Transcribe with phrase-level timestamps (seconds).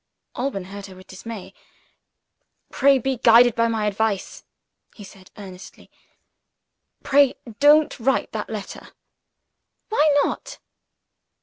[0.35, 1.53] Alban heard her with dismay.
[2.71, 4.43] "Pray be guided by my advice!"
[4.95, 5.91] he said earnestly.
[7.03, 8.93] "Pray don't write that letter!"
[9.89, 10.57] "Why not?"